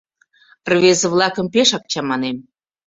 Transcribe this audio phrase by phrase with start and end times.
[0.71, 2.37] Рвезе-влакым пешак чаманем.